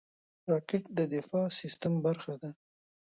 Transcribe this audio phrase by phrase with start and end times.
[0.51, 2.49] راکټ د دفاعي سیستم برخه ده